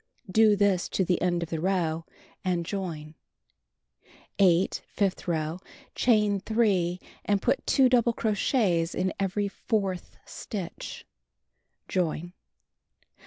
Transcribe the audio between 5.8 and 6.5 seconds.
Chain